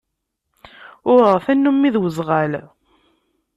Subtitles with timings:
[1.11, 2.53] Uɣeɣ tannumi d uzɣal.